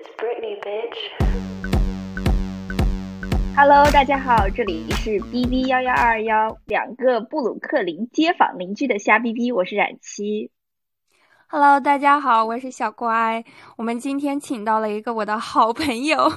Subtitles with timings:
[0.00, 0.96] It's Britney, bitch.
[3.54, 10.50] Hello，大家好，这里是 B B 幺幺二幺，两个布鲁克林街坊邻居的瞎逼逼，我是冉七。
[11.48, 13.44] Hello，大家好，我是小乖。
[13.76, 16.32] 我们今天请到了一个我的好朋友，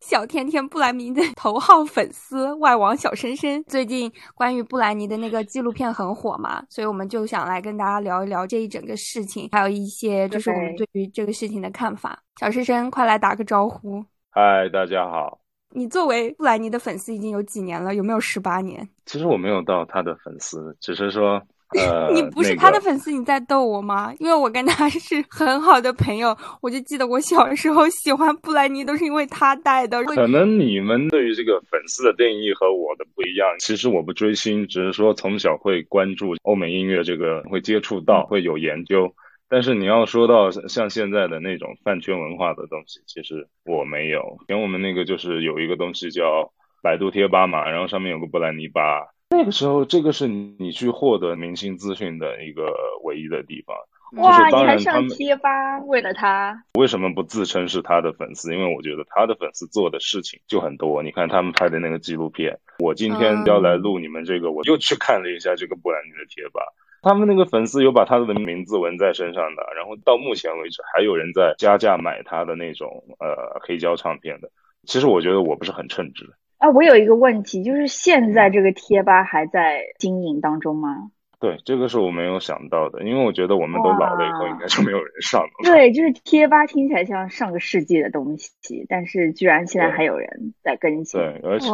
[0.00, 3.62] 小甜甜布兰妮的头号粉丝外网小深深。
[3.66, 12.22] 最近关于布兰妮的那个纪录片很火嘛，所以我们就想来跟大家聊一聊这一整个事情，还有一些就是我们对于这个事情的看法。
[12.38, 14.04] 小深深，快来打个招呼。
[14.30, 15.40] 嗨，大家好。
[15.70, 17.94] 你作为布兰妮的粉丝已经有几年了？
[17.94, 18.88] 有没有十八年？
[19.04, 21.42] 其实我没有到他的粉丝，只是说，
[21.76, 24.14] 呃，你不是他的粉丝，你在逗我吗？
[24.20, 30.02] 因为我跟他是 很好的朋友，我就记得我小时候喜欢布兰妮都是因为他带的。
[30.04, 33.46] 可能你们对于这个粉丝的定义和我的不一样。
[33.58, 39.12] 其实我不追星，只是说从小会关注欧美音乐，这个会接触到，会有研究。
[39.50, 44.38] 但是你要说到像现在的那种饭圈文化的东西，其实我没有。
[44.48, 46.50] 因为我们那个就是有一个东西叫
[46.82, 49.06] 百度贴吧嘛，然后上面有个布兰妮吧。
[49.30, 52.72] 那个时候，这个是你去获得明星资讯的一个
[53.04, 53.76] 唯一的地方。
[54.16, 55.78] 哇，就是、当你还然他们上贴吧？
[55.80, 56.64] 为了他？
[56.78, 58.54] 为什么不自称是他的粉丝？
[58.54, 61.02] 因为我觉得他的粉丝做的事情就很多。
[61.02, 66.62] 你看他们拍的那个纪录片，我今天要来录你们这个，我又去看了一下这个布兰妮的贴吧。
[67.02, 74.50] 他们那个粉丝有把他的名字纹在身上的，然后到目前为止还有人在加价买他的那种呃黑胶唱片的。
[74.86, 76.32] 其实我觉得我不是很称职。
[76.58, 81.10] 啊，我有一个问题，就是现在这个贴吧还在经营当中吗？
[81.40, 85.48] 对，这个是我没有想到的，因为我觉得我们都老了以后，应该就没有人上了。
[85.62, 91.20] 对，就是贴吧听起来像上个世纪的东西，但是居然现在还有人在更新。
[91.20, 91.70] 对，而且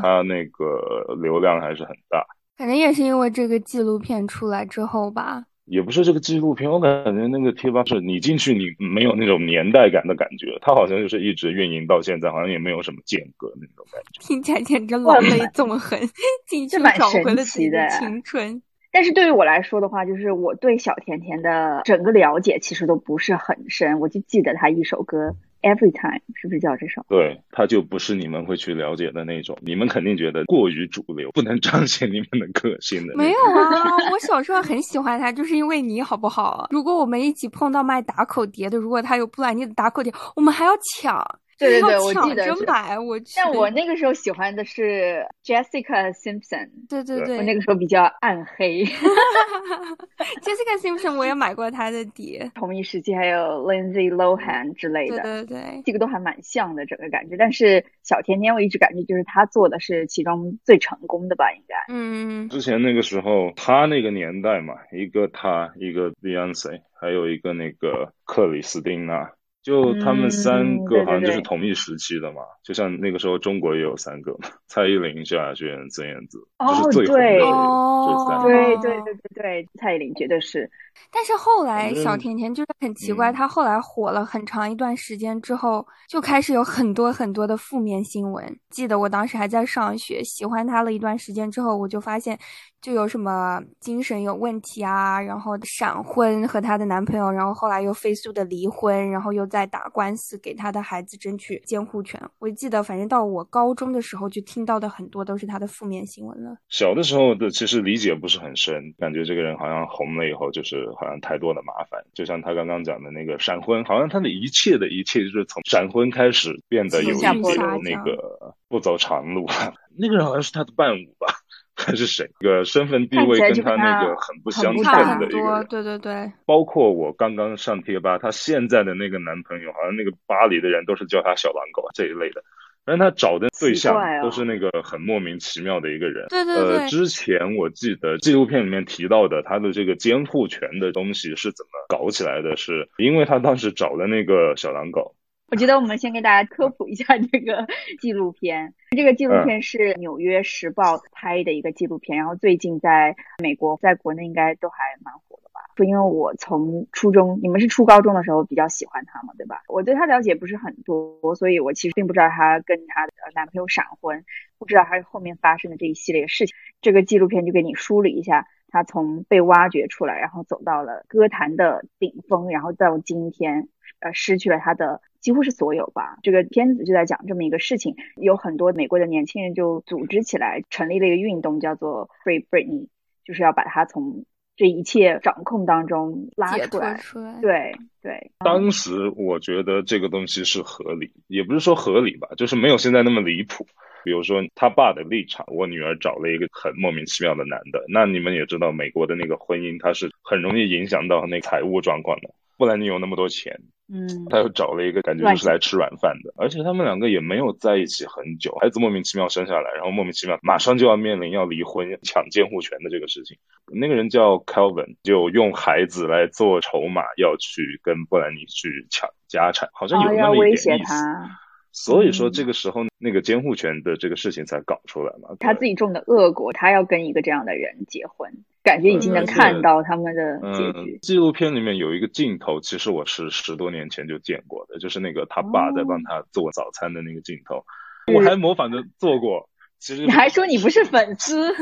[0.00, 2.24] 它那个流量还是很大。
[2.56, 5.46] 可能也是因为这个纪录片出来之后吧。
[5.68, 14.20] 也不是这个纪录片，我感觉那个贴吧是你进去，你没有那种年代感的感觉，它好像就是一直运营到现在，好像也没有什么间隔那种感觉。
[14.26, 15.98] 听起来简直老泪纵横，
[16.48, 18.62] 进去找回了自己的青春。
[18.90, 25.36] 但是对于我来说的话，就是我对小甜甜的整个了解其实都不是很深，我就记得她一首歌。
[25.62, 27.04] Every time 是不是叫这首？
[27.08, 33.16] 对，它就不是你们会去了解的那种，你们肯定觉得过于主流，不能彰显你们的个性的。
[33.16, 36.68] 没有啊， 我小时候很喜欢他，就是因为你好不好？
[36.70, 41.40] 如果我们一起碰到卖打口碟的，如果他有布兰妮的打口碟，我们还要抢。
[41.58, 43.34] 对对对，我记得真买我去。
[43.36, 46.68] 但我那个时候喜欢的是 Jessica Simpson。
[46.88, 48.84] 对对对，我那个时候比较暗黑。
[50.42, 55.20] Jessica Simpson 我也买过她的碟，同一时期还有 Lindsay Lohan 之类的。
[55.22, 57.36] 对对对，这个都还蛮像的整个感觉。
[57.36, 61.74] 但是小甜甜我一直感觉就是她做的是其中最成功的吧，应该。
[61.92, 62.48] 嗯。
[62.48, 69.32] 之前那个时候，她那个年代嘛，一个她，一个 Beyonce，还有一个那个克里斯汀娜。
[69.68, 78.48] 就他们三个好像就是同一时期的嘛，嗯、就像那个时候中国也有三个嘛，蔡依林、萧亚轩、曾燕姿，哦、就是最红的哦这三个。
[78.48, 80.70] 对对对对对，蔡依林绝对是。
[81.10, 88.58] 但是后来小甜甜就是很奇怪，嗯、她后来火了很长一段时间之后，就开始有很多很多的负面新闻。
[88.70, 92.38] 记得我当时还在上学，喜欢她了一段时间之后，我就发现
[92.80, 102.20] 就有什么精神有问题啊，然后闪婚和她的男朋友，然后后来又飞速的离婚，然后又在打官司给她的孩子争取监护权。
[102.38, 106.56] 我记得，反正到我高中的时候就听到的很多都是她的负面新闻了。
[106.68, 112.04] 小的时候的其实理解不是很深，感觉这个人好像红了以后就是好像太多的麻烦。
[112.14, 117.34] 就像他刚刚讲的那个闪婚，好像他的一切的一切就是从闪婚开始变得有一点
[117.82, 119.46] 那个不走长路。
[119.98, 121.26] 那个人好像是他的伴舞吧。
[121.80, 122.28] 还是谁？
[122.40, 126.32] 这个身份地位跟他那个很不相称的一个人，对对对。
[126.44, 132.42] 包括我刚刚上贴吧，他现在的那个男朋友，好像那个巴黎的人都是叫他小狼狗这一类的。
[132.88, 136.26] 但他找的对象都是那个很莫名其妙的一个人。
[136.30, 136.76] 对对对。
[136.78, 142.56] 呃，之前我记得纪录片里面提到的他的这个监护权的东西是怎么搞起来的？
[142.56, 145.14] 是因为他当时找的那个小狼狗。
[145.50, 147.66] 我觉得我们先给大家科普一下这个
[148.00, 148.74] 纪录片。
[148.90, 155.47] 这个纪录片是《纽约时报》拍的一个纪录片，然后最近在美国、在国内应该都还蛮火的
[155.78, 159.62] 说因为我从初中，你们是初高中的时候比较喜欢他嘛，对吧？
[159.68, 164.24] 我对他了解不是很多，所以我其实并不知道他跟他的男朋友闪婚，
[164.58, 166.54] 不知道他后面发生的这一系列事情。
[166.80, 168.46] 这个纪录片就给你梳理一下。
[168.70, 173.68] 他从被挖掘出来，然后走到了歌坛的顶峰，然后到今天，
[174.00, 176.18] 呃，失去了他的几乎是所有吧。
[176.22, 182.88] 这个片子就在讲这么一个事情，有很多美国的年轻人就组织起来，成立了一个运动，叫做 Free Britney，
[183.24, 184.26] 就是要把他从
[184.58, 186.96] 这一切掌控当中拉出来。
[186.98, 187.40] 出来。
[187.40, 187.72] 对
[188.02, 193.66] 对，当时我觉得这个东西是合理，也不是说合理吧，就是没有现在那么离谱。
[194.04, 202.30] 比如说他爸的立场，我女儿找了一个很莫名其妙的男的，那你们也知道，美国的那个婚姻，它是很容易影响到那财务状况的。
[202.56, 213.38] 不然你有那么多钱，嗯，他又找了一个感觉就是来吃软饭的，而且他们两个也没有在一起很久，孩子莫名其妙生下来，然后莫名其妙马上就要面临要离婚、抢监护权的这个事情。
[213.72, 220.94] 那个人叫 Calvin，就用孩子来做筹码，要去跟布兰妮去抢家产，好像有那么一点意思。
[220.94, 221.38] 他，
[221.84, 225.36] 所以说嗯这个时候那个监护权的这个事情才搞出来嘛。
[225.38, 228.32] 他自己种的恶果，他要跟一个这样的人结婚，
[228.64, 230.98] 感觉已经能嗯看到他们的结嗯局，。
[231.00, 237.64] 纪录片里面有一个镜头，其实我是十多年前就见过的，就是那个他爸在哦帮他做早餐的那个镜头，
[238.08, 239.48] 是我还模仿着做过。
[239.78, 241.54] 其实你还说你不是 粉丝？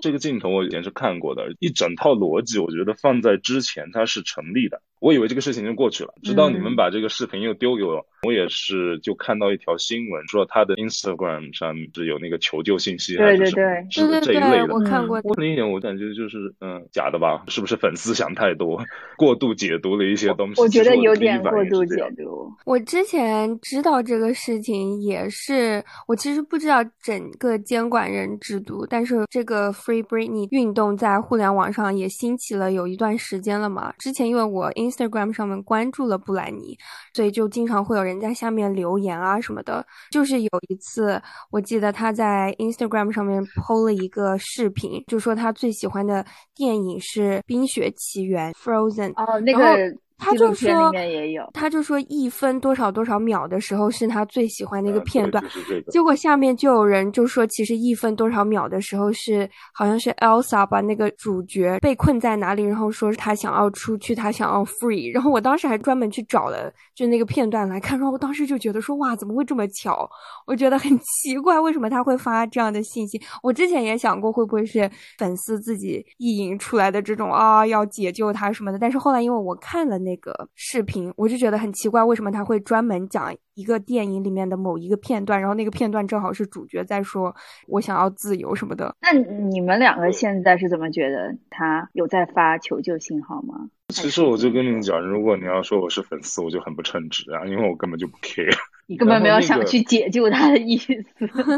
[0.00, 4.80] 这个镜头我以前是看过的，一整套逻辑，我觉得放在之前它是成立的。
[5.00, 14.74] 我以为这个事情就过去了，直到你们嗯把这个视频又丢给我，我也是就看到一条新闻说他的 Instagram 上是有那个求救信息，还对是对对对对，这一类的。
[14.74, 15.20] 我看过。
[15.24, 17.42] 我理解，我感觉就是嗯假的吧？
[17.48, 18.78] 是不是粉丝想太多，
[19.16, 20.60] 过度解读了一些东西？
[20.60, 22.52] 我觉得有点过度解读。
[22.66, 33.94] 我之前知道这个事情，也是我其实不知道整个监管人制度，但是这个 Free Britney 运动在互联网上也兴起了有一段时间了嘛。
[33.98, 36.76] 之前因为我 Instagram 上面关注了布兰妮，
[37.14, 39.86] 所以就经常会有人在下面留言啊什么的。
[40.10, 41.20] 就是有一次，
[41.50, 49.12] 我记得他在 Instagram 上面 PO 了一个视频，就说他最喜欢的电影是《冰雪奇缘》（Frozen）。
[49.14, 49.76] 哦，那个
[50.20, 55.90] 他就说面也有，他就说一分多少多少秒的时候是他最喜欢的一个嗯片段对，就是这个。
[55.90, 65.12] 结果下面就有人就说，其实一分多少秒的时候是好像是 Elsa 把那个主角被困在哪里，然后说他想要出去，他想要 free。
[65.12, 70.08] 然后我当时还专门去找了就那个片段来看，然后我当时就觉得说哇，怎么会这么巧？
[70.46, 73.20] 我觉得很奇怪，为什么他会发这样的信息？
[73.42, 87.34] 我之前也想过会不会是粉丝自己意淫出来的这种啊要解救他什么的，但是后来因为我看了那个视频，我就觉得很奇怪，为什么他会专门讲一个电影里面的某一个片段，然后那个片段正好是主角在说
[87.68, 88.94] 我想要自由什么的。
[89.00, 93.68] 那你们两个现在是怎么觉得他有在发求救信号吗？
[93.88, 98.56] 其实我就跟你们讲，如果你要说我是粉丝，我就很不称职啊，因为我根本就不 care。
[98.90, 100.92] 你根本没有想去解救他的意思。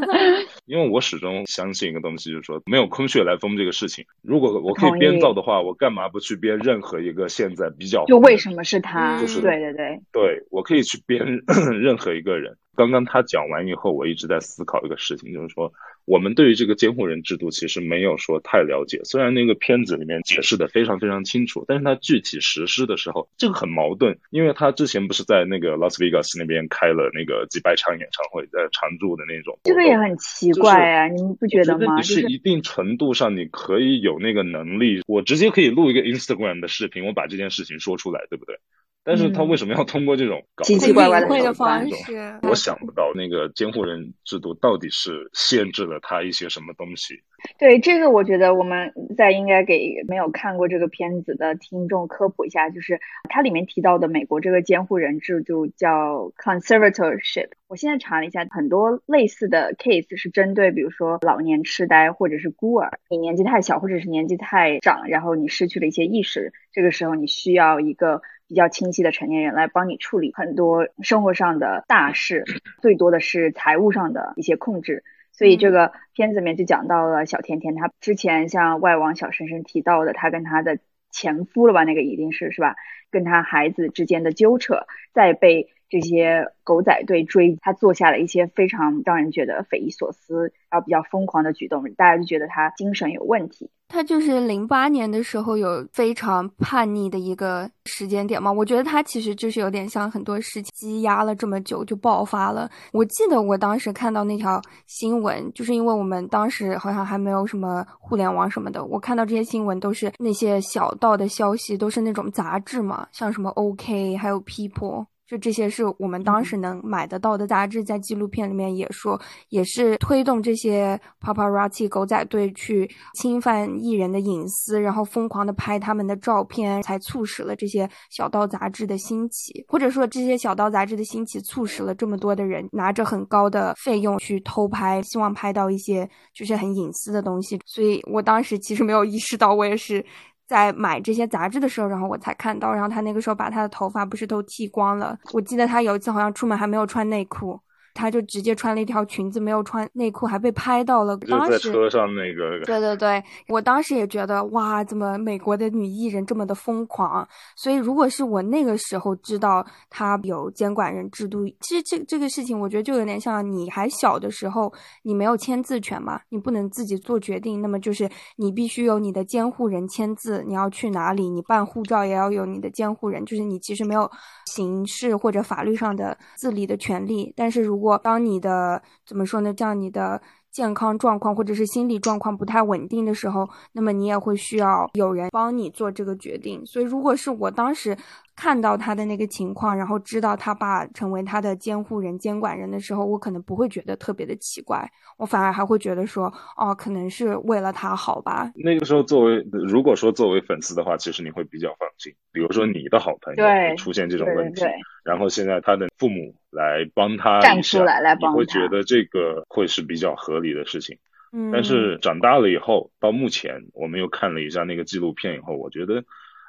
[0.66, 4.04] 因为我始终相信一个东西，就是说没有空穴来风这个事情。
[4.20, 9.18] 如果我可以编造的话，我干嘛不去编任何一个现在比较就为什么是他？
[9.18, 11.24] 就是对对对，对我可以去编
[11.80, 12.54] 任何一个人。
[12.76, 15.72] 刚刚他讲完以后，我一直在思考一个事情，就是说
[16.04, 19.00] 我们对于这个监护人制度其实没有说太了解。
[19.04, 24.18] 虽然那个片子里面解释的非常非常清楚，但是他具体实施的时候，这个很矛盾。
[24.30, 32.02] 因为他之前不是在那个拉斯维加斯那边开了那个几百场演唱会，在常驻的那种，这个也很奇怪啊，你们不觉得吗？
[32.02, 38.58] 是一定程度上你可以有那个能力，我直接可以录一个 Instagram 的视频，我把这件事情说出来，对不对？
[39.04, 47.22] 但是他嗯为什么要通过这种搞奇奇怪怪的方式，我想不到那个监护人制度到底是限制了他一些什么东西。
[47.58, 57.48] 对这个，我觉得我们在应该给没有看过这个片子的听众科普一下，就是它里面提到的美国这个监护人制度叫 conservatorship。
[57.66, 68.22] 我现在查了一下，很多类似的 case 是针对比如说老年痴呆或者是孤儿，你年纪太小或者是年纪太长，然后你失去了一些意识，这个时候你需要一个
[68.52, 72.44] 比较清晰的成年人来帮你处理很多生活上的大事，
[72.82, 75.04] 最多的是财务上的一些控制。
[75.32, 80.78] 所以这个片子里面就讲到了小甜甜，她之前像外网小深深提到的，她跟她的
[81.10, 82.76] 前夫了吧，那个一定是是吧？
[83.10, 93.68] 跟她孩子之间的纠扯，在被这些狗仔队追，他做下了一些非常让人觉得匪夷所思，然后比较疯狂的举动，大家就觉得他精神有问题。
[93.88, 102.70] 他就是零八年的时候有非常叛逆的一个时间点嘛，我觉得他其实就是有点像很多事情积压了这么久就爆发了。
[102.92, 115.04] 我记得我当时看到那条新闻，就是因为我们当时好像还没有什么互联网什么的，我看到这些新闻都是那些小道的消息，都是那种杂志嘛，像什么 OK 还有 People。
[115.32, 137.58] 就这些是我们当时能买得到的杂志，在纪录片里面也说，也是推动这些 paparazzi 狗仔队去侵犯艺人的隐私，然后疯狂的拍他们的照片，才促使了这些小道杂志的兴起，或者说这些小道杂志的兴起，促使了这么多的人拿着很高的费用去偷拍，希望拍到一些就是很隐私的东西。
[137.64, 140.04] 所以我当时其实没有意识到，我也是。
[140.52, 145.18] 在买这些杂志的时候，然后我才看到，然后他那个时候把他的头发不是都剃光了。
[145.32, 147.58] 我记得他有一次好像出门还没有穿内裤。
[147.94, 151.16] 他就直接穿了一条裙子，没有穿内裤，还被拍到了。
[151.18, 152.64] 就在车上那个。
[152.64, 157.26] 对对对，我当时也觉得哇，怎么美国的女艺人这么的疯狂？
[157.56, 164.72] 所以如果是我那个时候知道她有监管人制度，其实这这个事情，我觉得就有点像你还小的时候，
[165.02, 174.10] 你没有签字权嘛，你不能自己做决定，那么就是你必须有你的监护人签字，你要去哪里，你办护照也要有你的监护人，就是你其实没有
[174.46, 179.52] 刑事或者法律上的自理的权利，但是如果果当你的怎么说呢？
[179.58, 186.64] 像你的健康状况或者是心理状况不太稳定的时候，那么你也会需要有人帮你做这个决定。
[186.64, 187.94] 所以，如果是我当时。
[188.34, 198.50] 看到他的那个情况，然后知道他爸成为他的监护人、监管人的时候，我可能不会觉得特别的奇怪，我反而还会觉得说，哦，可能是为了他好吧。
[198.54, 202.12] 那个时候，作为如果说作为粉丝的话，其实你会比较放心。
[202.32, 204.64] 比如说你的好朋友出现这种问题，
[205.04, 210.98] 然后现在他的父母来帮他站出来来帮你会觉得这个会是比较合理的事情。
[211.32, 216.02] 嗯，但是长大了以后，到目前我们又看了一下那个纪录片以后，我觉得。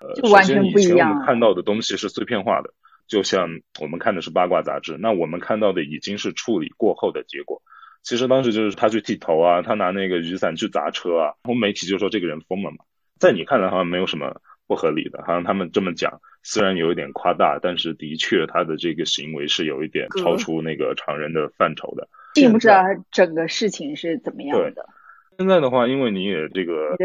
[0.03, 2.73] 呃，首先以前我们看到的东西是碎片化的，
[3.07, 3.47] 就像
[3.79, 7.61] 我们看的是八卦杂志，那我们看到的已经是处理过后的结果。
[8.01, 12.79] 其实当时就是他去剃头啊，他拿那个雨伞去砸车啊，然后媒体就说这个人疯了嘛。
[13.17, 22.09] 在你看来好像没有什么不合理的，好像他们这么讲，虽然有一点夸大，但是的确他的这个行为是有一点超出那个常人的范畴的。
[22.33, 24.85] 并不知道整个事情是怎么样的。
[25.37, 26.95] 现在的话，因为你也这个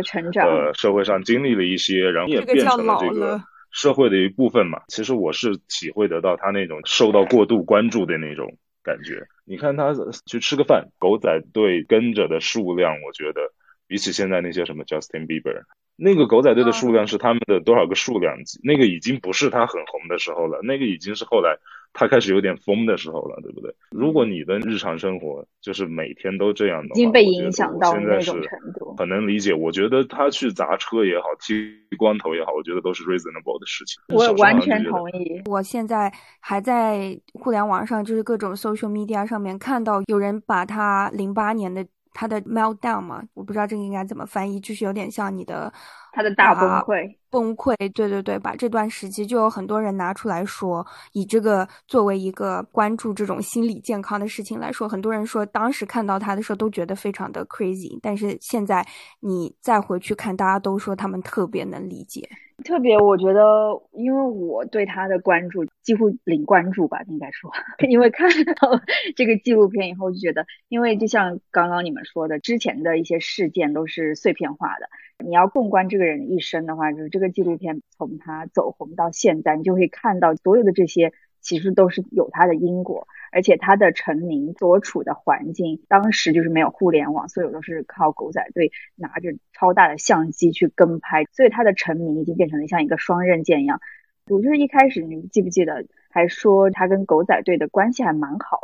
[0.43, 4.83] 呃社会上经历了一些，然后也变成了这个社会的一部分嘛。
[4.89, 9.27] 其实我是体会得到他那种受到过度关注的那种感觉。
[9.45, 9.95] 你看他
[10.27, 13.53] 去吃个饭，狗仔队跟着的数量，我觉得
[13.87, 15.63] 比起现在那些什么 Justin Bieber，
[15.97, 18.61] 那个狗仔队的数量是他们的多少个数量级？
[18.63, 21.59] 那个已经不是他很红的时候了，那个已经是后来。
[21.93, 23.75] 他开始有点疯的时候了，对不对？
[23.91, 29.53] 如果你的日常生活就是每天都这样的，已经被影响到那种程度，很能理解。
[29.53, 31.55] 我觉得他去砸车也好，剃
[31.97, 34.01] 光头也好，我觉得都是 reasonable 的事情。
[34.09, 35.43] 我完全同意。
[35.47, 41.87] 我现在还在互联网上，就是各种 social media 上面看到有人把他零八年的。
[42.15, 45.73] 他的 meltdown 嘛，我不知道这个应该怎么翻译，就是有点像你的
[46.13, 58.87] 他的大崩溃，崩溃，对对对，把这段时期就有很多人拿出来说，以这个作为一个关注这种心理健康的事情来说，很多人说当时看到他的时候都觉得非常的 crazy，但是现在
[59.21, 62.29] 你再回去看，大家都说他们特别能理解。
[62.65, 67.49] 特别，我觉得，因为我对他的关注几乎零关注吧，应该说，
[67.89, 68.81] 因为看到
[69.15, 74.89] 这个纪录片以后，就觉得，因为就像刚刚你们说的，之前的一些事件都是碎片化的，
[75.25, 83.07] 你要纵观这个人的一生的话，就是这个纪录片从他走红到现在，你就会看到所有的这些其实都是有他的因果。
[83.31, 93.83] 而且他的成名所处的环境，当时就是没有互联网，所有都是靠狗仔队拿着超大的相机去跟拍，所以他的成名已经变成了像一个双刃剑一样。
[94.31, 98.61] 我就是一开始你记不记得还说他跟狗仔队的关系还蛮好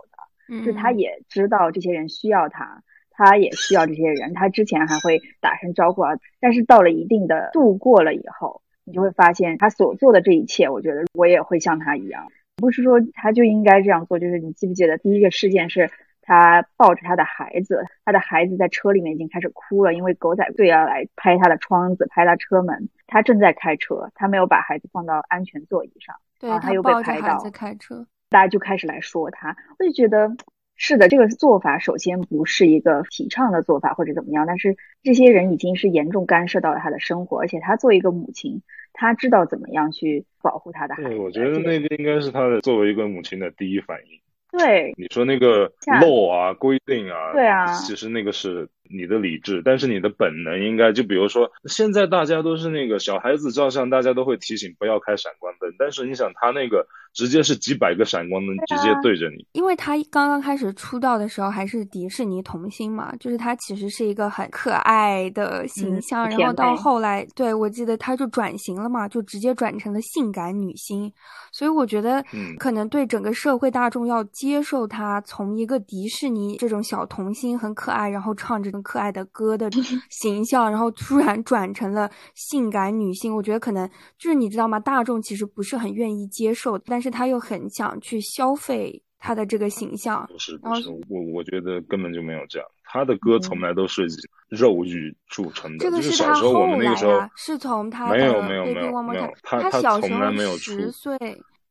[0.48, 2.82] 的，就是他也知道这些人需要他，
[3.16, 6.12] 他也需要这些人，他之前还会打声招呼啊。
[6.40, 12.28] 但是到了一定的度过了以后，你就会发现他所做的这一切，我觉得我也会像他一样。
[12.56, 15.90] 不是说他就应该这样做，就是你记不记得第一个事件是
[16.22, 30.30] 他抱着他的孩子，他的孩子在车里面已经开始哭了，因为狗仔队要来拍他的窗子、拍他车门，他正在开车，他没有把孩子放到安全座椅上，对他又被拍到，开车，大家就开始来说他，我就觉得
[30.76, 38.62] 是的，这个做法首先不是一个提倡的做法或者怎么样，但是这些人已经是严重干涉到了他的生活，而且他作为一个母亲。
[38.96, 41.08] 他知道怎么样去保护他的孩子。
[41.08, 44.20] 对，我觉得那个应该是他的作为一个母亲的第一反应。
[44.56, 45.68] 对，你说那个
[46.00, 71.10] law 啊，规定啊，对啊，其实那个是你的理智，但是你的本能应该就比如说，现在大家都是那个小孩子照相，大家都会提醒不要开闪光灯，但是你想他那个直接是几百个闪光灯直接对着你，因为他刚刚开始出道的时候还是迪士尼童星嘛，就是他其实是一个很可爱的形象，然后到后来，对我记得他就转型了嘛，就直接转成了性感女星，
[71.52, 72.22] 所以我觉得
[72.58, 78.73] 可能对整个社会大众要接受他从一个迪士尼这种小童星很可爱，然后唱着。
[78.82, 79.70] 可爱的歌的
[80.08, 83.88] 形象，然后突然转成了性感女性，我觉得可能
[84.18, 84.78] 就是你知道吗？
[84.80, 90.26] 大众其实不是很愿意接受，但是他又很想去消费他的这个形象。
[90.30, 92.68] 不是不是，我我觉得根本就没有这样。
[92.84, 94.14] 他的歌从来都是以
[94.48, 95.78] 肉欲著称的。
[95.78, 101.18] 这个是他后来啊，是从他没有没有没有没有，他他小时候十岁。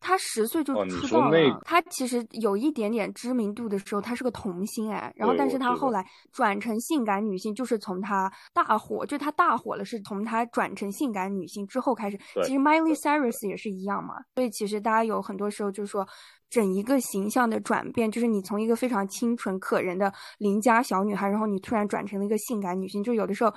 [0.03, 12.19] 他十岁就出道了，他其实有一点点知名度的时候，他是个童星哎，然后但是他后来转成性感女性，就是从他大火，就他大火了，是从他转成性感女性之后开始。
[12.43, 16.05] 其实 Miley Cyrus 也是一样嘛，所以其实大家有很多时候就是说，
[16.49, 23.53] 整一个形象的转变，就是你从一个非常清纯可人的邻家小女孩，然后你突然转成了一个性感女性，就有的时候。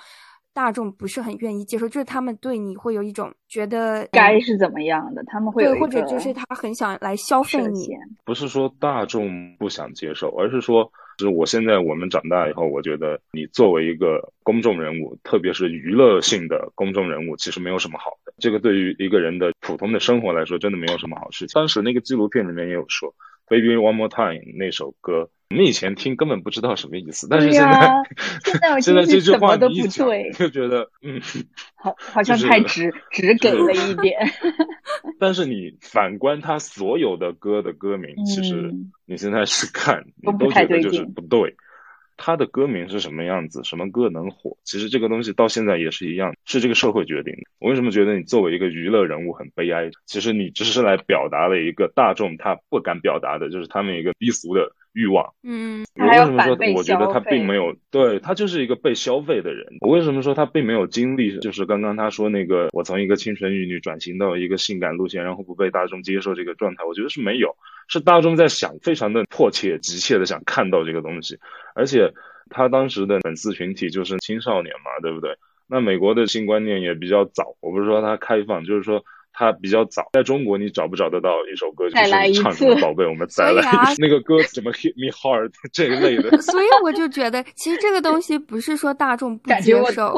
[0.57, 7.91] 大众不是很愿意接受，就是他们对你会有一种觉得该是怎么样的，他们会对，或者就是他很想来消费你。
[8.25, 18.33] 不是说大众不想接受，而是说，就是我现在我们长大以后，我觉得你作为一个公众人物，特别是娱乐性的公众人物，其实没有什么好的。
[18.39, 21.53] 这个对于一个人的普通的生活来说，真的没有什么好事情。
[21.53, 23.11] 当时那个纪录片里面也有说，
[23.49, 25.31] 《Baby One More Time》那首歌。
[25.51, 28.03] 我们以前听根本不知道什么意思，但是现在
[28.81, 31.21] 现在 这句话都不对就觉得嗯，
[31.77, 34.19] 好好像太直直给了一点。
[35.21, 38.75] 但是你反观他所有的歌的歌名，其实
[39.07, 41.55] 你现在是看你都觉得就是不对。
[42.17, 44.57] 他的歌名是什么样子，什么歌能火？
[44.65, 47.43] 其实这个东西到现在也是一样，是这个社会决定的。
[47.59, 49.91] 我为什么觉得你作为一个娱乐人物很悲哀？
[50.07, 54.73] 其实你只是来表达了一个大众他不敢表达的，就是他们一个低俗的。
[54.97, 59.67] 欲望，嗯，我为什么说我觉得他并没有对他就是一个被消费的人？
[59.83, 61.39] 我为什么说他并没有经历？
[61.41, 67.57] 就是刚刚他说那个，我从一个清纯玉女转型到一个性感路线，然后不被大众接受这个状态，我觉得是没有，
[67.89, 71.39] 是大众在想，非常的迫切、急切的想看到这个东西。
[71.75, 72.13] 而且
[72.51, 75.37] 他当时的粉丝群体就是青少年嘛，对不对？
[75.67, 79.05] 那美国的性观念也比较早，我不是说他开放，就是说。
[79.39, 83.63] 它比较早，在中国你找不找得到一首歌就是唱什么宝贝，我们 再来
[83.99, 86.35] 那个歌什么 hit me hard 这一类的。
[86.41, 90.15] 所以我就觉得，其实这个东西不是说大众不接受，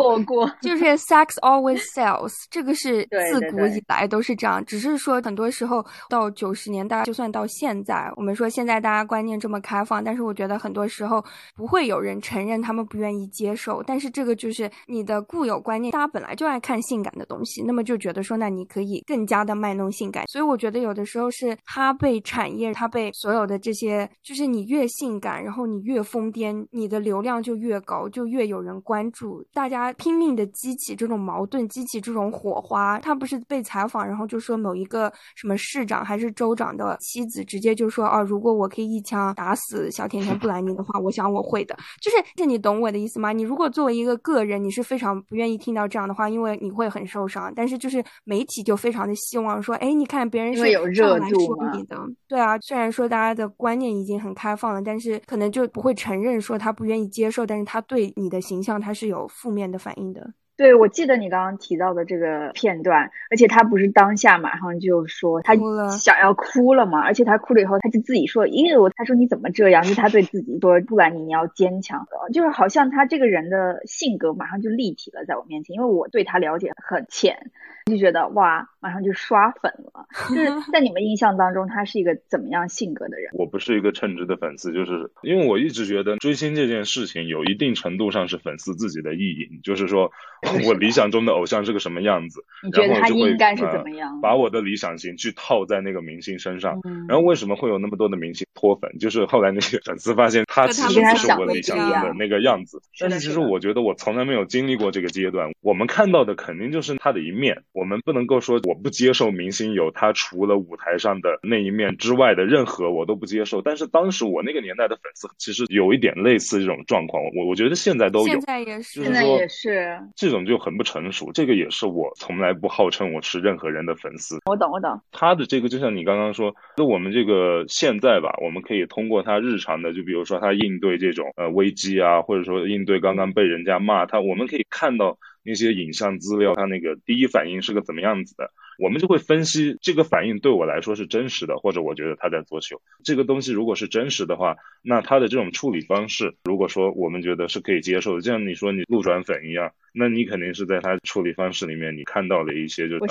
[0.63, 4.65] 就是 sex always sells，这个是自古以来都是这样。
[4.65, 11.21] 只是说很多时候到九十年代，就算到现在，我们说现在大家观念这么开放，但是我觉得很多时候
[11.57, 13.83] 不会有人承认他们不愿意接受。
[13.85, 19.03] 但是这个就是你的固有观念，大家本来就爱看性感的东西，那么就觉得说，那你可以。
[19.09, 32.99] 更加的卖弄性感，所以我觉得有的时候是它被产业，它被所有的这些，就是你越性感，然后你越疯癫，你的流量就越高，就越有人关注，大家拼命的激起这种矛盾，激起这种火花。
[32.99, 41.75] 他不是被采访，然后就说某一个什么市长还是州长的妻子，直接就说啊，如果我可以一枪打死小甜甜布兰妮的话，我想我会的。
[42.03, 43.33] 就是，这你懂我的意思吗？
[43.33, 47.51] 你如果作为一个个人，你是非常不愿意听到这样的话，因为你会很受伤。
[47.57, 48.98] 但是就是媒体就非常。
[48.99, 52.59] 常的希望说，哎，你看别人是有热度你的，对啊。
[52.59, 60.35] 虽然说大家的观念已经很开放了，但是可能就不会承认说他不愿意接受，但是他对你的形象他是有负面的反应的。
[60.59, 65.55] 对，我记得你刚刚提到的这个片段，而且他不是当下马上就说他
[65.97, 77.53] 想要哭了嘛，而且他哭了以后，他就自己说，因为我他说你怎么这样，就他对自己说，不管你你要坚强的，就是好像他这个人的性格马上就立体了在我面前，因为我对他了解很浅。
[77.89, 80.07] 就觉得哇，马上就刷粉了。
[80.29, 83.31] 就是 在你们印象当中，他是一个怎么样性格的人？
[83.33, 90.13] 我不是一个称职的粉丝，就是因为我一直觉得追星这件事情有一定程度上是粉丝自己的意淫，就是说
[90.67, 94.21] 我理想中的偶像是个什么样子， 你觉得他应该是怎么样？
[94.21, 98.91] 把我的理想型去套在那个明星身上，然后为什么会有那么多的明星脱粉？
[98.99, 102.81] 就是后来那些粉丝发现他其实不是我理想中的那个样子。
[103.01, 107.63] 但是其实我觉得我从来没有经历过这个阶段，我们看到的肯定就是他的一面。
[107.73, 121.31] 我们不能够说我不接受明星有他除了舞台上的那一面之外的任何我都不接受，但是当时我那个年代的粉丝其实有一点类似这种状况，我我觉得现在都有，现在也是，现在也是，这种就很不成熟。
[121.33, 124.39] 这个也是我从来不号称我是任何人的粉丝。
[124.47, 125.01] 我懂，我懂。
[125.13, 138.51] 他的这个就像你刚刚说，那我们这个现在吧，我我们可以通过他日常的，就比如说他应对这种呃危机啊，或者说应对刚刚被人家骂他，我们可以看到那些影像资料，他那个第一反应是个怎么样子的。
[138.79, 142.81] 我们就会分析这个反应对我来说是真实的，或者我觉得他在作秀。
[143.03, 153.09] 这个东西如果是真实的话，那他的这种处理方式，如果说我们觉得是可以接受的，就像你说你路转粉一样，那你肯定是在他处理方式里面你看到了一些就呃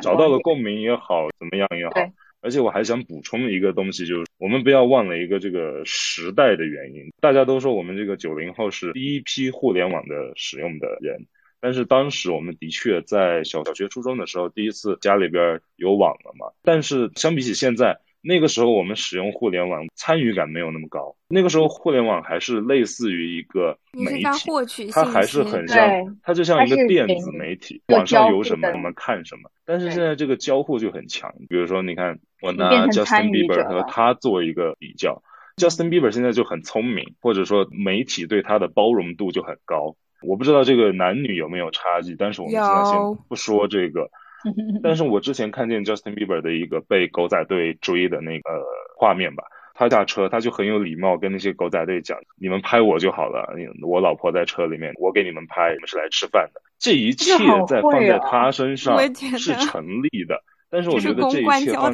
[0.00, 2.10] 找到了共鸣也好，怎么样也好。
[2.40, 7.12] 而且我还想补充一个东西，就是我们不要忘了一个这个时代的原因。
[7.20, 11.26] 大家都说我们这个九零后是第一批互联网的使用的人。
[11.60, 16.46] 但是当时我们的确在小小学、初中的时候，第一次家里边有网了嘛。
[16.62, 21.16] 但是相比起现在，那个时候我们使用互联网参与感没有那么高。
[21.28, 24.50] 那个时候互联网还是类似于一个媒体，
[24.92, 29.50] 它还是很像，它就像一个电子媒体，网上有什么我们看什么。
[29.64, 31.32] 但是现在这个交互就很强。
[31.48, 35.22] 比如说，你看我拿 Justin Bieber 和他做一个比较
[35.56, 39.96] ，Justin Bieber 现在就很聪明，或者说媒体对他的包容度就很高。
[40.22, 44.10] 我不知道这个男女有没有差距，但是我们现在先不说这个。
[44.84, 48.64] 但是我之前看见 Justin Bieber 的一个被狗仔队追的那个
[48.96, 49.42] 画面吧，
[49.74, 53.52] 他下车他就很有礼貌跟那些狗仔队讲：“你们拍我就好了，
[53.82, 58.96] 我老婆在车里面，我给你们拍，你们是来吃饭的。”这一切在放在他身上
[59.36, 60.40] 是成立的。
[60.70, 61.92] 但是我觉得这一切放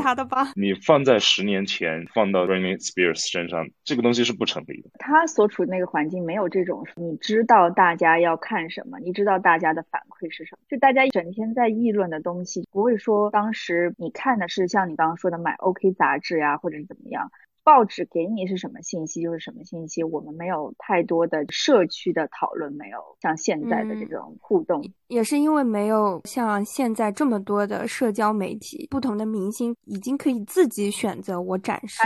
[0.57, 4.91] 你放在十年前，放到 Britney Spears 身上，这个东西是不成立的。
[4.99, 17.31] 他所处的那个环境没有这种，你知道大家要看什么，你知道大家的反馈是什么，就大家整天在议论的东西，不会说当时你看的是像你刚刚说的买 OK 杂志呀，或者是怎么样。
[17.63, 24.85] 报纸给你是什么信息就是什么信息，我们没有太多的社区的讨论，没有像现在的这种互动，
[25.15, 32.03] 也是因为没有像现在这么多的社交媒体，不同的明星已经可以自己选择我展示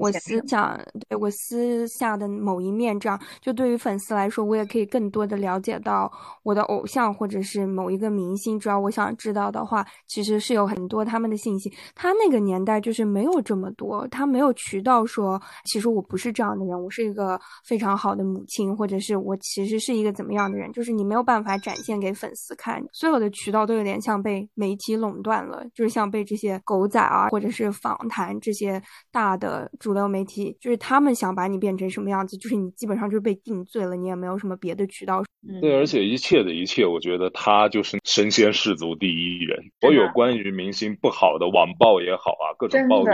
[0.00, 6.10] 我思想，对我私下的某一面，这样就对于粉丝来说，我也可以更多的了解到
[6.42, 11.70] 我的偶像或者是某一个明星，只要我想知道的话，其实是有很多他们的信息。
[11.94, 15.04] 他那个年代就是没有这么多，他没有渠道。
[15.10, 28.80] 说，其实我不是这样的人，我是一个非常好的母亲，或者是我其实是一个怎么样的人，就是你没有办法展现给粉丝看，所有的渠道都有点像被媒体垄断了，就是像被这些狗仔啊，或者是访谈这些
[29.12, 35.22] 大的主流媒体，就是他们想把你变成什么样子，就是你基本上就是被定罪了，你也没有什么别的渠道。
[35.62, 39.58] 对，而且一切的一切，我觉得他就是身先士卒第一人。
[39.80, 43.10] 所有关于明星不好的网暴也好啊，各种暴力，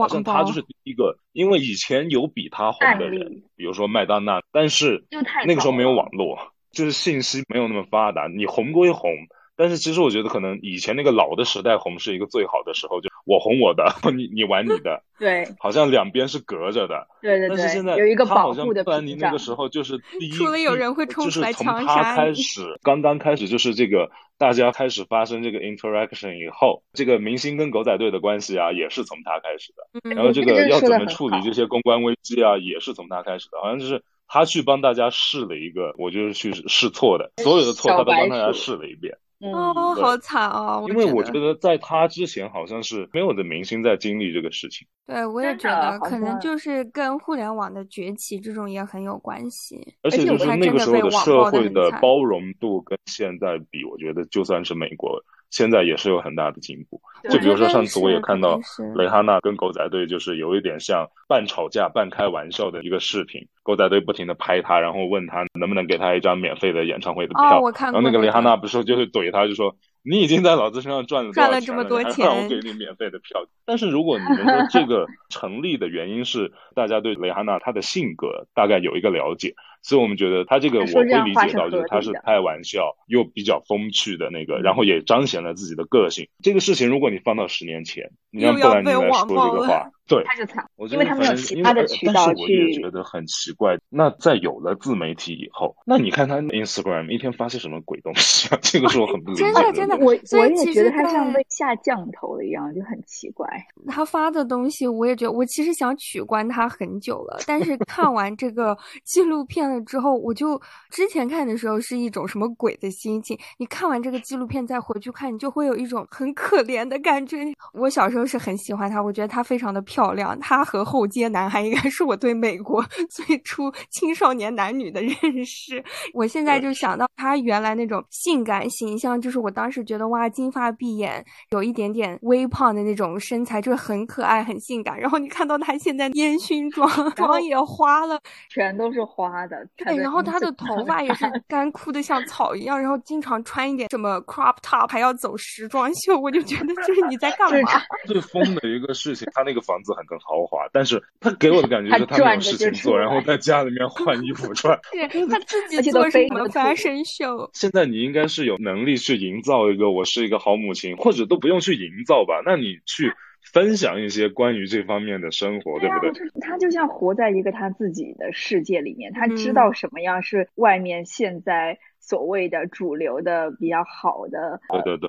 [0.00, 1.18] 好像他就是第一个。
[1.32, 5.04] 因为以前有比他红的人，比如说麦当娜，但是
[5.46, 6.36] 那个时候没有网络，
[6.72, 8.28] 就是信息没有那么发达。
[8.28, 9.10] 你红归红，
[9.56, 17.06] 但是其实我觉得可能以前那个老的时代红是一个最好的时候，就我红我的， 你你玩你的， 对，好像两边是隔着的。
[17.20, 17.56] 对对对。
[17.56, 24.10] 但是现在有一个保护的不然你那个时候就是第一，除了有人会冲出来枪杀开始，刚刚开始就是这个。
[24.38, 30.14] 大家开始发生这个 interaction 以后，这个明星跟狗仔队的关系啊，也是从他开始的。
[30.14, 33.58] 然后这个要怎么处理这些公关危机啊，也是从他开始的。
[33.60, 39.16] 好像就是他去帮大家试了一个，我就是去试错的，所有的错他都帮大家试了一遍。
[39.40, 40.84] 哦，好惨哦！
[40.88, 44.84] 因为我觉得在他之前，好像是没有的明星在经历这个事情。
[45.06, 49.94] 对，我也觉得可能就是跟互联网的崛起这种也很有关系。
[50.02, 55.22] 而且就是那个时候的社会的包容度跟现在比，我觉得就算是美国。
[55.50, 58.60] 现在也是有很大的进步，就比如说上次我也看到
[58.94, 69.76] 蕾哈娜跟狗仔队就是有一点像半吵架半开玩笑的一个视频，狗仔队不停的拍他，然后问他能不能给他一张免费的演唱会的票，然后那个蕾哈娜不是就是怼他，就说。
[70.04, 73.44] 你已经在老子身上赚了赚了这么多钱，让我给你免费的票。
[73.66, 86.28] 但是如果你们说这个成立的原因是大家对蕾哈娜她的性格大概有一个了解，所以我们觉得她这个我会理解到，就是她是开玩笑又比较风趣的那个，然后也彰显了自己的个性。
[86.42, 89.90] 这个事情如果你放到十年前，你让布兰妮来说这个话。
[90.08, 92.42] 对，他就惨，因为他没有其他的渠道去。
[92.42, 93.76] 我也觉得很奇怪。
[93.90, 98.58] 那在有了自媒体以后，那你看他 Instagram 一天发些什么鬼东西啊？
[98.64, 99.44] 这个是我很不理解。
[99.44, 103.46] 真的真的，我我也觉得他像被下降头了一样，就很奇怪。
[103.86, 107.38] 他发的东西，我也觉得，我其实想取关他很久了。
[107.46, 110.58] 但是看完这个纪录片了之后，我就
[110.90, 113.38] 之前看的时候是一种什么鬼的心情。
[113.58, 117.44] 你看完这个纪录片再回去看，你就会有一种很可怜的感觉。
[117.74, 119.97] 我小时候是很喜欢他，我觉得他非常的漂。
[119.98, 120.38] 漂亮。
[120.38, 122.80] 他和后街男孩应该是我对美国
[123.10, 125.82] 最初青少年男女的认识。
[126.14, 134.96] 我现在就想到他原来那种性感形象，就是我当时觉得哇，金发碧眼，有一点点微胖的那种身材，就是很可爱、很性感。
[135.00, 139.66] 然后你看到他现在烟熏妆，妆也花了，全都是花的。
[139.76, 147.70] 对，然后他的头发也是干枯的像草一样，然后经常穿一点什么 crop top，还要走时装秀，我就觉得就是你在干 嘛？
[148.06, 154.78] 最疯的一个事情，他那个房子很更豪华，但是他给我的感觉是他没有事情做，然后在家里面换衣服穿。
[154.92, 157.50] 对，他自己做什么 fashion show？
[157.52, 162.42] 现在你应该是有能力去营造一个我是一个好母亲，或者都不用去营造吧？
[162.44, 163.12] 那你去。
[163.52, 166.12] 分享一些关于这方面的生活，对不对？
[166.40, 171.78] 他就像活在一个他自己的世界里面，他知道什么样是外面现在。
[172.08, 174.58] 所谓的主流的比较好的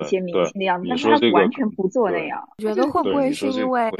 [0.02, 2.38] 一些明星的样子，但是他完全不做那样。
[2.58, 3.90] 我觉得会不会是因为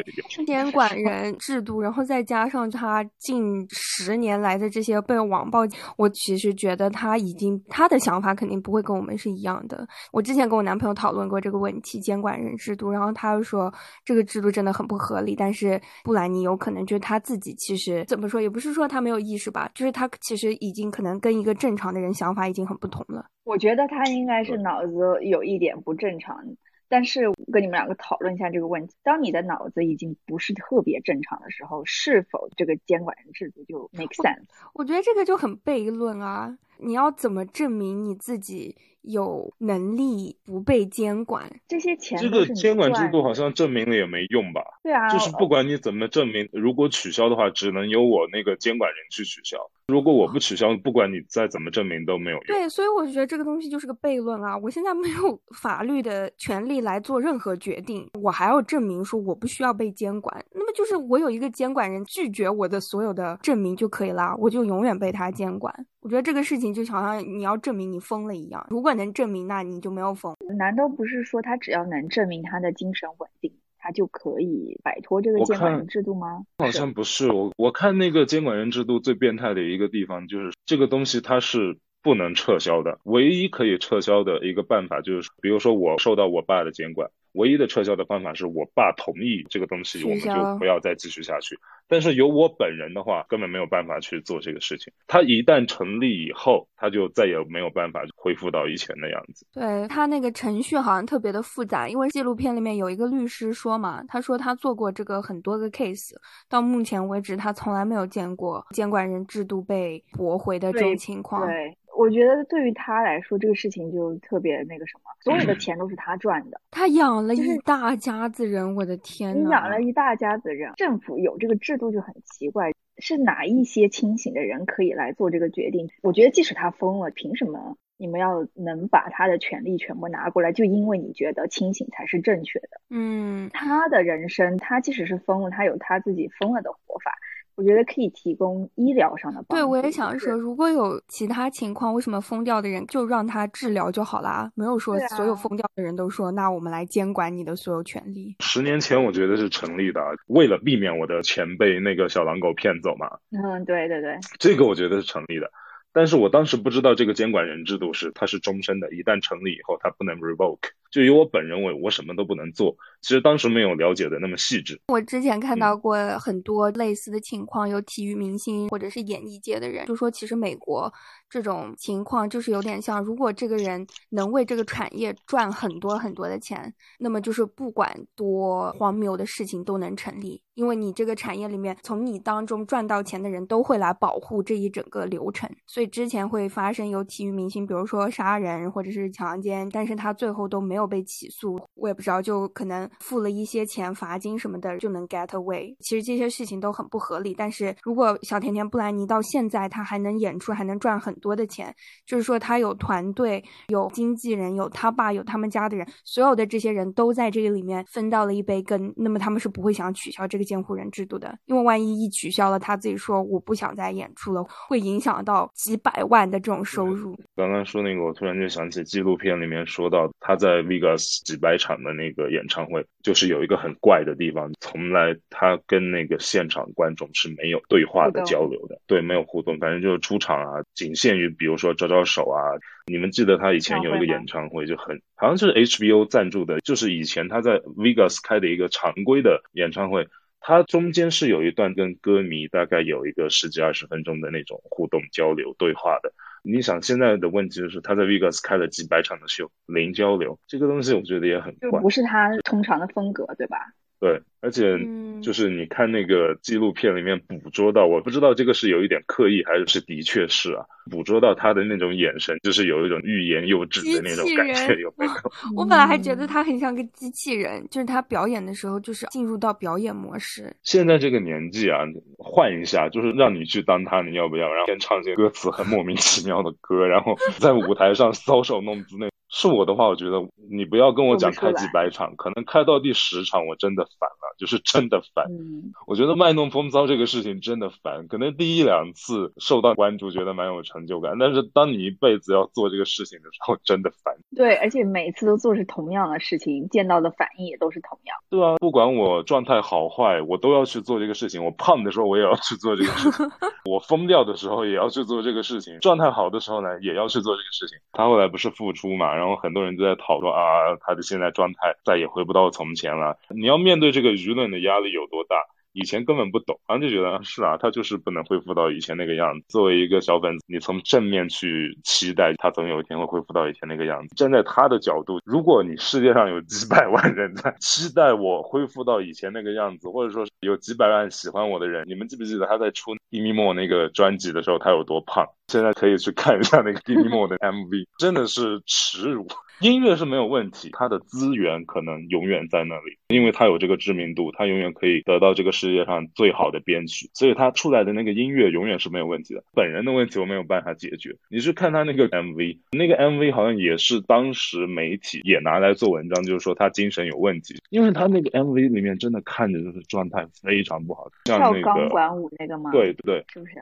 [0.47, 5.61] 监管人制度，然后再加上他近十年来的这些被网暴，
[5.97, 9.89] 我其实觉得他已经他的想法肯定不会跟我们是一样的。
[10.13, 13.73] 我之前跟我男朋友讨论过这个问题，监管人制度，然后他又说
[14.05, 15.35] 这个制度真的很不合理。
[15.35, 22.90] 但是布兰妮有可能就是他自己其实怎么说，也不是说他没有意识吧，就是他其实已经可能跟一个正常的人想法已经很不。
[22.91, 26.45] 同了，我觉得他应该是脑子有一点不正常，
[26.89, 34.45] 但是跟你们两个讨论一下这个问题：当你的脑子已经不是特别正常的时候，是否这个监管人制度就 make sense？
[34.75, 36.59] 我觉得这个就很悖论啊！
[36.79, 38.77] 你要怎么证明你自己？
[39.03, 44.61] 有能力不被监管，这些钱这个监管制度好像证明了也没用吧？
[44.83, 49.59] 对啊，就是不管你怎么证明，如果取消的话，只能由我那个监管人去取消。
[49.89, 52.47] 如果我不取消，不管你再怎么证明都没有用。
[52.47, 54.57] 对，所以我就觉得这个东西就是个悖论啊！
[54.57, 60.45] 我现在没有 法律的权利来做任何决定，我还要证明说我不需要被监管。
[60.53, 65.75] 那么就是我有一个监管人拒绝我的所有的证明就可以啦，我就永远被他监管。
[66.03, 70.37] 我觉得这个事情就好像你要证明你疯了一样，如果能证明，那你就没有疯。
[70.59, 76.45] 难道不是说他只要能证明他的精神稳定，他就可以摆脱这个监管人制度吗？
[76.59, 87.11] 好像不是，我我看那个监管人制度最变态的一个地方就是这个东西它是不能撤销的，唯一可以撤销的一个办法就是，比如说我受到我爸的监管。
[87.33, 91.59] 唯一的撤销的方法是我爸同意这个东西，我们就不要再继续下去。
[91.89, 94.93] 但是由我本人的话，根本没有办法去做这个事情。
[95.07, 99.47] 他一旦成立以后，他就再也没有办法恢复到以前的样子。
[99.53, 106.13] 对他那个程序好像特别的复杂，因为纪录片里面有一个律师说嘛，他说他做过这个很多个 case，
[106.49, 111.47] 到目前为止他从来没有见过监管人制度被驳回的这种情况。
[111.47, 111.77] 对。
[112.01, 119.45] 我觉得对于他来说，这个事情就特别那个什么，所有的钱都是他赚的，他养了一大家子人，我的天呐！
[119.45, 125.91] 你养了一大家子人，政府有这个制度就很奇怪，是哪一些清醒的人可以来做这个决定？
[126.03, 130.53] 我觉得即使他疯了，凭什么你们要能把他的权利全部拿过来？
[130.53, 132.81] 就因为你觉得清醒才是正确的？
[132.89, 137.15] 嗯，他的人生，他即使是疯了，他有他自己疯了的活法。
[137.61, 139.55] 我觉得可以提供医疗上的帮助。
[139.55, 144.51] 对，我也想说，如果有其他情况，为什么疯掉的人就让他治疗就好啦？
[144.55, 148.35] 没有说所有疯掉的人都说，那我们来监管你的所有权利。
[148.41, 153.11] 十年前我觉得是成立的，为了避免我的钱被那个小狼狗骗走嘛。
[153.31, 155.51] 嗯，对对对，这个我觉得是成立的。
[155.93, 160.71] 但是我当时不知道这个监管人制度是它是终身的，一旦成立以后，它不能 revoke。
[160.91, 162.77] 就以我本人为，我什么都不能做。
[163.01, 164.79] 其实当时没有了解的那么细致。
[164.89, 170.93] 我之前看到过很多类似的情况，有体育明星或者是演艺界的人就说，其实美国
[171.31, 185.49] 这种情况就是有点像，如果这个人能为这个产业赚很多很多的钱，那么就是不管多荒谬的事情都能成立，因为你这个产业里面从你当中赚到钱的人都会来保护这一整个流程。
[185.67, 191.61] 所以之前会发生有体育明星，比如说杀人或者是强奸，但是他最后都没有被起诉。
[191.75, 192.81] 我也不知道，就可能。
[193.01, 197.35] 付了一些钱罚金什么的就能 get away，其实这些事情都很不合理。
[197.35, 201.75] 但是如果小甜甜布兰妮到现在她还能演出，还能赚很多的钱，
[202.07, 208.93] 就是说她有团队、有经纪人、有他爸、有他们家的人，所有的这些人都在这个里面分到了一杯羹。
[208.97, 217.17] 那么他们是不会想取消这个监护人制度的，因为万一一取消了，他自己说我不想再演出了，会影响到几百万的这种收入。
[217.35, 222.87] 刚刚说那个，我突然就想起纪录片里面说到他在 Vegas 几百场的那个演唱会。
[223.03, 232.39] 就是有一个很怪的地方，从来他跟那个现场观众是没有对话的交流的，对，没有互动，反正就是出场啊，仅限于比如说招招手啊。
[232.87, 240.09] 你们记得他以前有一个演唱会，就很好像是 HBO 赞助的，就是以前他在 Vegas 开的一个常规的演唱会。
[240.43, 246.13] 他中间是有一段跟歌迷大概有一个十几二十分钟的那种互动交流对话的。
[246.43, 253.59] 你想现在的问题就是他在 Vegas 开了几百场的秀，零交流，这个东西我觉得也很怪，不是他通常的风格，对吧？
[254.01, 254.79] 对，而且
[255.23, 265.13] 就是你看那个纪录片里面捕捉到，我不知道这个是有一点刻意还是是的确是啊，捕捉到他的那种眼神，就是有一种欲言又止的那种感觉，有没有？
[265.55, 270.51] 我本来还觉得他很像个机器人，就是他表演的时候就是进入到表演模式。
[270.63, 271.81] 现在这个年纪啊，
[272.17, 274.51] 换一下，就是让你去当他，你要不要？
[274.51, 279.11] 然后先唱些歌词很莫名其妙的歌，然后在舞台上搔首弄姿那。
[279.31, 285.27] 是我的话，我觉得你不要跟我讲开几百场，可能开到第十场我真的烦了，就是真的烦。
[285.31, 294.15] 嗯我觉得卖弄风骚这个事情真的烦，可能第一两次受到关注，觉得蛮有成就感，但是当你一辈子要做这个事情的时候，真的烦。
[294.37, 298.17] 对，而且每次都做是同样的事情，见到的反应也都是同样。
[298.31, 301.45] 对啊，不管我状态好坏，我都要去做这个事情。
[301.45, 303.31] 我胖的时候我也要去做这个事情，
[303.71, 307.79] 我疯掉的时候也要去做这个事情，状态好的时候呢也要去做这个事情。
[307.93, 309.20] 他后来不是复出嘛？
[309.21, 313.19] 然后很多人都在讨论啊，他的现在状态再也回不到从前了。
[313.29, 315.37] 你要面对这个舆论的压力有多大？
[315.73, 319.47] 以前根本不懂，然后就觉得是啊，他就是不能恢复到以前那个样子。
[319.49, 324.15] 作为一个小粉，你从正面去期待他总有一天会恢复到以前那个样子。
[324.17, 335.25] 站在他的角度，如果你世界上有几百万人在期待我恢复到以前那个样子，或者说有几百万喜欢我的人，你们记不记得他在出《d i m o 那个专辑的时候，他有多胖？
[335.49, 339.27] 现在可以去看一下那个 d i m o 的 MV，真的是耻辱。
[339.61, 349.45] 音乐是没有问题，他的资源可能永远在那里，因为他有这个知名度，他永远可以得到这个世界上最好的编曲，所以他出来的那个音乐永远是没有问题的。
[349.55, 351.15] 本人的问题我没有办法解决。
[351.29, 362.71] 你去看他那个 MV，那个 MV 好像也是当时媒体也拿来做文章，就是说他精神有问题，因为他那个 MV 里面真的看着就是状态非常不好，像那个跳钢管舞那个吗？
[362.73, 363.53] 对对，是不是？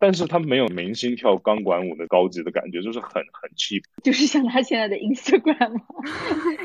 [0.00, 4.98] 但是他没有明星跳钢管舞的高级的感觉，就是很很 cheap，就是像他现在的
[5.44, 5.80] Instagram。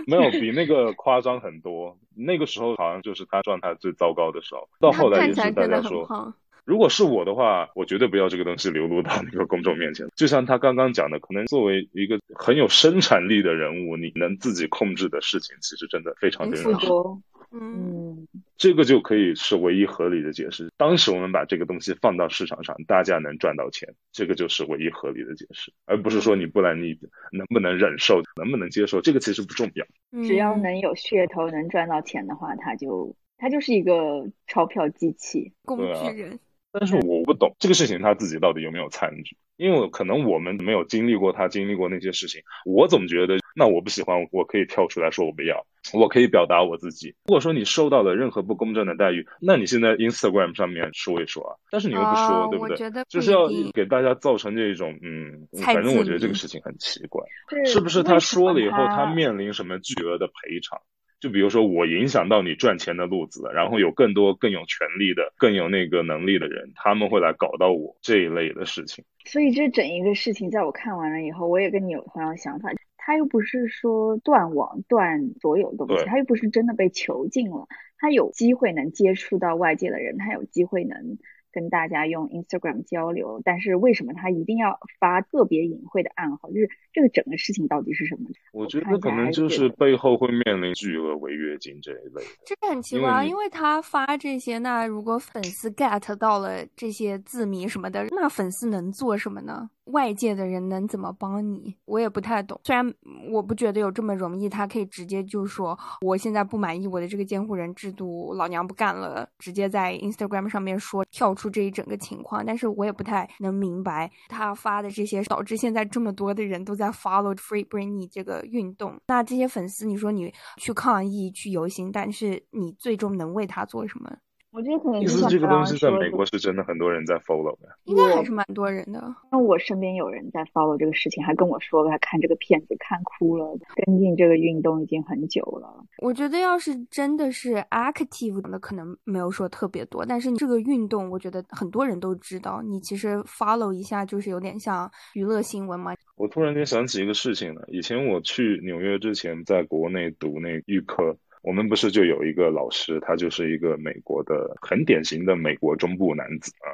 [0.08, 1.98] 没有比那个夸张很多。
[2.16, 4.68] 那个时候好像就是他状态最糟糕的时候。
[4.80, 6.34] 到后来也是大家说，
[6.66, 10.08] 如果是我的话，我绝对不要这个东西流露到那个公众面前。
[10.16, 17.22] 就像他刚刚讲的，可能作为一个很有生产力的人物，你能自己控制的事情，其实真的非常非常多。
[17.52, 20.70] 嗯，这个就可以是唯一合理的解释。
[20.78, 26.98] 当时我们把这个东西放到市场上，大家能赚到钱，这个就是唯一合理的解释，而不是说你不然你
[27.32, 29.86] 能不能忍受，能不能接受，这个其实不重要。
[30.24, 36.40] 只要能有噱头，能赚到钱的话，它就它就是一个钞票机器，工具人。
[36.72, 37.09] 但是我不
[37.40, 39.24] 懂这个事情他自己到底有没有参与，
[39.58, 47.16] 因为可能我们没有经历过他经历过那些事情，我总觉得那我不喜欢，我可以跳出来说我不要，我可以表达我自己。
[47.26, 53.04] 如果说你受到了任何不公正的待遇，那你现在 Instagram 上面说一说啊，但是你又不说，对不对？
[53.08, 57.26] 就是要给大家造成这种嗯，反正我觉得这个事情很奇怪，
[57.66, 60.80] 是不是他说了以后他面临什么巨额的赔偿？
[61.20, 69.04] 就比如说我影响到你赚钱的路子，然后有更多更有权利的、更有那个能力的人，他们会来搞到我这一类的事情。
[69.26, 72.72] 所以这整一个事情，在我看完了以后，我也跟你有同样的想法。
[72.98, 81.18] 他又不是说断网断所有东西，他又不是真的被囚禁了，他有机会能接触到外界的人，他有机会能。
[81.52, 86.52] 跟大家用 Instagram 交流，但是为什么他一定要发特别隐晦的暗号？
[86.52, 88.30] 就是这个整个事情到底是什么？
[88.52, 92.22] 我觉得可能就是背后会面临巨额违约金这一类。
[92.46, 99.70] 这个很奇怪，因为他发这些，那如果粉丝 get 到了这些字谜什么的，那粉丝能做什么呢？
[99.86, 101.76] 外界的人能怎么帮你？
[101.86, 102.60] 我也不太懂。
[102.64, 102.94] 虽然
[103.32, 112.46] 我不觉得有这么容易，他可以直接就说我现在不满意我的这个监护人制度，老娘不干了，直接在 Instagram 上面说跳出这一整个情况。
[112.46, 119.00] 但是我也不太能明白他发的这些，导致现在这么多的人都在 Followed Free Britney 这个运动。
[119.08, 124.18] 那这些粉丝，你说你去抗议、去游行，但是你最终能为他做什么？
[124.52, 129.02] 我觉得可能意思这个东西在美国是真的很多人在 follow 的，应该还是蛮多人的。
[129.32, 135.86] 那我身边有人在 follow 这个事情，还跟我说他看这个片子看哭了，跟进这个运动已经很久了。
[136.02, 142.62] 我觉得要是真的是 active 的，可能没有说特别多，但是这个运动，我觉得很多人都知道。
[142.64, 145.94] 你其实 follow 一下，就是有点像娱乐新闻嘛。
[146.16, 151.16] 我突然间想起一个事情了，以前我去纽约之前，在国内读那预科。
[151.42, 156.68] 我们不是就有一个老师，他就是一个美国的很典型的美国中部男子啊，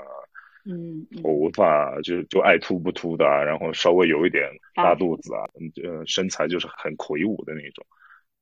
[0.65, 5.45] 嗯，头发就就爱秃不秃的，然后稍微有一点大肚子啊，
[5.83, 7.85] 呃，身材就是很魁梧的那种。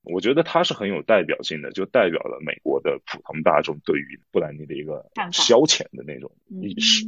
[0.03, 6.31] 我觉得他是很有代表性的，就代表了美国的普通大众对于布兰妮的一个消遣的那种
[6.62, 7.05] 意识。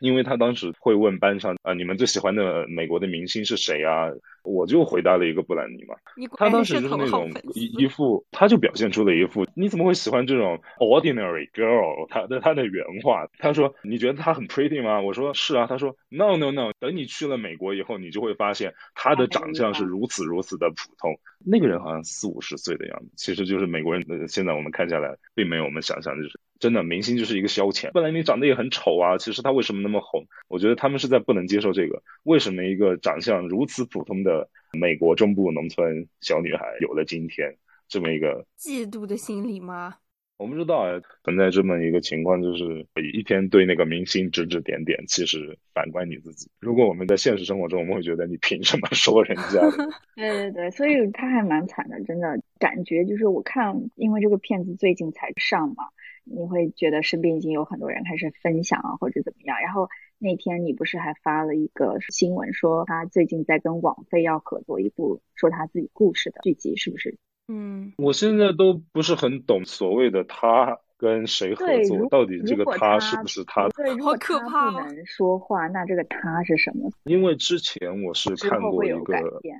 [0.00, 4.08] 因为他当时会问班上啊，你们最喜欢的美国的明星是谁啊？
[4.42, 5.96] 我就回答了一个布兰妮嘛。
[6.36, 12.06] 他当时就是那种一一副，他就表现出了一副你怎么会喜欢这种 ordinary girl？
[12.08, 15.00] 他的他的原话，他说你觉得她很 pretty 吗？
[15.00, 15.66] 我说是啊。
[15.66, 21.18] 他说 no no no，等你去了美国以后，你就会发现她的长相是如此如此的普通。
[21.44, 24.04] 那个人好像四五十岁的样子，其实就是美国人。
[24.28, 26.38] 现在我们看下来，并没有我们想象就是。
[26.58, 27.90] 真的，明星就是一个消遣。
[27.92, 30.24] 本来你长得也很丑啊，其实他为什么那么红？
[30.48, 32.02] 我觉得他们是在不能接受这个。
[32.22, 37.56] 为什么一个长相如此普通的美国中部农村小女孩有了今天
[37.88, 39.96] 这么一个嫉妒的心理吗？
[40.38, 45.02] 我不知道啊，存在这么一个情况，就是一天对那个明星指指点点。
[45.08, 49.60] 其实反观你自己，如果我们在现实生活中，我们会觉得你凭什么 说人家？
[50.14, 55.84] 对对对，所以他还蛮惨的，真的感觉就是我看，因为这个片子最近才上嘛。
[56.28, 59.58] 你会觉得身边已经有很多人开始分享啊，或者怎么样？
[59.60, 67.16] 然后那天你不是还发了一个新闻，说他最近在跟网飞要合作一部说他自己故事的剧集，是不是？
[67.48, 73.68] 嗯，我现在都不是很懂所谓的他跟谁合作，到底这个他是不是他？
[73.68, 74.72] 对好可怕！
[74.72, 76.90] 不能说话，那这个他是什么？
[77.04, 79.14] 因为之前我是看过一个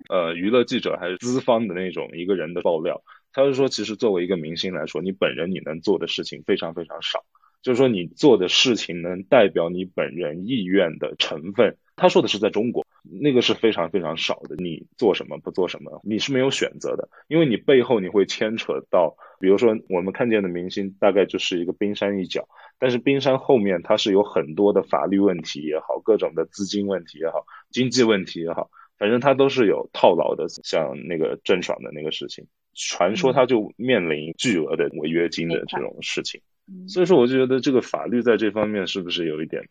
[0.09, 3.01] 呃娱乐记者还是资方的那种一个人的爆料。
[3.37, 7.23] 他是说，其实作为一个明星来说，你本人你能做的事情非常非常少，
[7.61, 11.77] 就是说你做的事情能代表你本人意愿的成分。
[11.97, 14.57] 他说的是在中国，那个是非常非常少的。
[14.57, 32.47] 你做什么不做什么，你是没有选择的，因为你背后你会牵扯到，比如说我们看见的明星大概就是一个冰山一角，但是冰山后面它是有很多的法律问题也好，各种的资金问题也好，经济问题也好，反正它都是有套牢的，像那个郑爽的那个事情。
[32.77, 36.43] 传说他就面临巨额的违约金的这种事情，
[36.87, 39.63] 所以说我就觉得这个法律在这方面是不是有一点？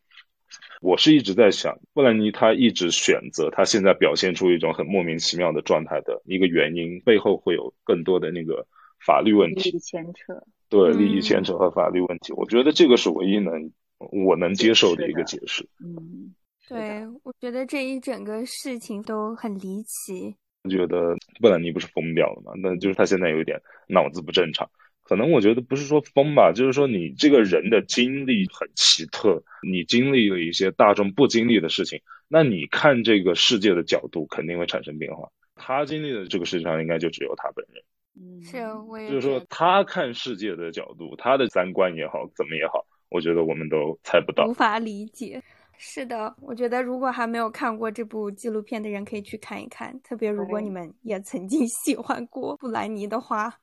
[0.82, 8.66] 我是一直在想，布兰妮她一直选择她现在表现出一种很莫名其妙的状态的一个原因，背后会有更多的那个
[9.06, 9.78] 法律问题。
[9.80, 15.68] 牵扯，对利益牵扯和法律问题，我觉得这个是唯一能我能接受的一个解释。
[15.84, 16.34] 嗯，
[16.68, 20.36] 对，我觉得这一整个事情都很离奇。
[20.70, 22.51] 觉得布兰妮不是疯掉了吗？
[22.61, 24.70] 那就是他现在有一点脑子不正常。
[25.03, 35.30] 可能我觉得不是说疯吧，就是说你这个人的经历很奇特，你经历了一些大众不经历的事情，那你看这个世界的角度肯定会产生变化。
[35.53, 37.84] 他经历的这个世界上应该就只有他本人。
[38.18, 38.57] 嗯，是，
[38.89, 45.39] 我也就是说他看世界的角度，他的三观也好，怎么也好，我觉得我们都猜不到，无法理解。
[45.78, 49.99] 是的，我觉得如果还没有看过这部纪录片的人，可以去看一看。
[50.01, 53.53] 特别如果你们也曾经 喜欢过布兰妮的话，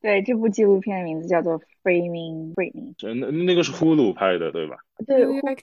[0.00, 2.94] 对这部纪录片的名字叫做《Framing Britney》。
[3.14, 4.76] 那那个是呼噜拍的，对吧？
[5.06, 5.58] 对，New York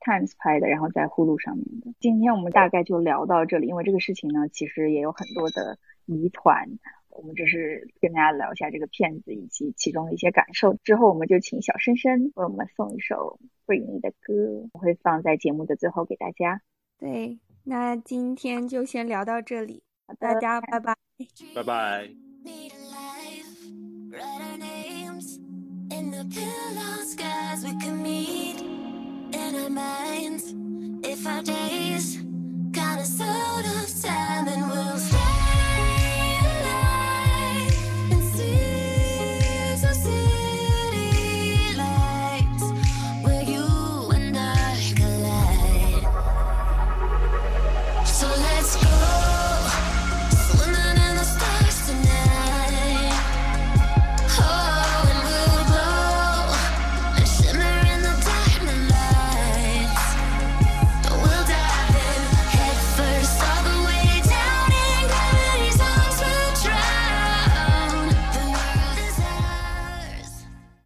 [0.00, 1.92] Times 拍的，然后在呼噜上面的。
[1.98, 5.76] 今天我们大概就聊到这里，因为这个事情呢，其实也有很多的
[6.06, 6.68] 疑团。
[7.14, 10.74] 我们只是跟大家聊一下这个片子以及其中的一些感受。
[10.84, 16.62] 之后我们就请小深深为我们送一首 Britney 的歌，我会放在节目的最后给大家。
[16.98, 19.82] 对，那今天就先聊到这里，
[20.18, 20.96] 大家拜拜，
[21.54, 22.10] 拜拜。
[31.04, 32.16] If our days
[32.70, 34.96] got a sort of time and we'll